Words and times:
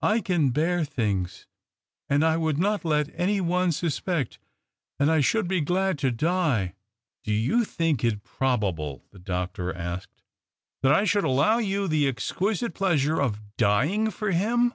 I 0.00 0.22
can 0.22 0.52
bear 0.52 0.86
things, 0.86 1.46
and 2.08 2.24
I 2.24 2.38
would 2.38 2.56
not 2.56 2.82
let 2.82 3.10
any 3.12 3.42
one 3.42 3.72
suspect, 3.72 4.38
and 4.98 5.10
I 5.10 5.20
should 5.20 5.46
be 5.46 5.60
glad 5.60 5.98
to 5.98 6.10
die."" 6.10 6.72
Do 7.24 7.34
you 7.34 7.62
think 7.66 8.02
it 8.02 8.24
probable," 8.24 9.04
the 9.12 9.18
doctor 9.18 9.74
asked," 9.74 10.22
that 10.82 10.94
I 10.94 11.04
should 11.04 11.24
allow 11.24 11.58
you 11.58 11.88
the 11.88 12.08
exquisite 12.08 12.72
pleasure 12.72 13.20
of 13.20 13.42
dying 13.58 14.10
for 14.10 14.30
him 14.30 14.72